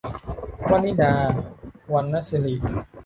[0.69, 1.13] วนิดา-
[1.93, 2.55] วรรณสิริ